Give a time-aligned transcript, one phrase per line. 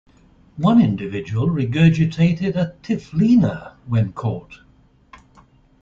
[0.57, 4.61] One individual regurgitated a "Typhlina" when caught.